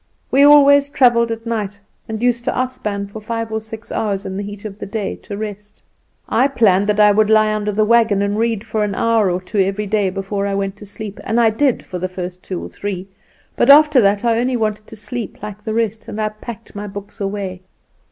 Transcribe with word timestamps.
We 0.31 0.41
always 0.41 0.89
travelled 0.89 1.29
all 1.31 1.37
night, 1.45 1.79
and 2.09 2.23
used 2.23 2.43
to 2.45 2.57
outspan 2.59 3.05
for 3.07 3.19
five 3.21 3.51
or 3.51 3.61
six 3.61 3.91
hours 3.91 4.25
in 4.25 4.35
the 4.35 4.41
heat 4.41 4.65
of 4.65 4.79
the 4.79 4.87
day 4.87 5.15
to 5.17 5.37
rest. 5.37 5.83
I 6.27 6.47
planned 6.47 6.87
that 6.87 6.99
I 6.99 7.11
would 7.11 7.29
lie 7.29 7.53
under 7.53 7.79
a 7.79 7.85
wagon 7.85 8.23
and 8.23 8.35
read 8.39 8.63
for 8.63 8.83
an 8.83 8.95
hour 8.95 9.29
or 9.29 9.39
two 9.39 9.59
every 9.59 9.85
day 9.85 10.09
before 10.09 10.47
I 10.47 10.55
went 10.55 10.75
to 10.77 10.87
sleep, 10.87 11.19
and 11.23 11.39
I 11.39 11.51
did 11.51 11.85
for 11.85 11.99
the 11.99 12.07
first 12.07 12.41
two 12.41 12.63
or 12.63 12.69
three; 12.69 13.09
but 13.55 13.69
after 13.69 14.01
that 14.01 14.25
I 14.25 14.39
only 14.39 14.57
wanted 14.57 14.87
to 14.87 14.95
sleep, 14.95 15.43
like 15.43 15.63
the 15.63 15.73
rest, 15.75 16.07
and 16.07 16.19
I 16.19 16.29
packed 16.29 16.73
my 16.75 16.87
books 16.87 17.21
away. 17.21 17.61